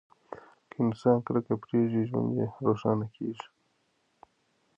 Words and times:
که 0.69 0.77
انسان 0.85 1.17
کرکه 1.25 1.53
پریږدي، 1.63 2.01
ژوند 2.09 2.29
یې 2.37 2.47
روښانه 2.65 3.05
کیږي. 3.15 3.47